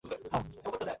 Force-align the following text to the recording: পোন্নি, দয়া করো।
পোন্নি, 0.03 0.15
দয়া 0.25 0.39
করো। 0.65 0.81